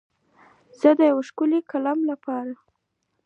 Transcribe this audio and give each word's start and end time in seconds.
زه 0.79 0.89
د 0.99 1.01
یو 1.11 1.19
ښکلی 1.27 1.59
کلام 1.71 1.99
دپاره 2.09 2.53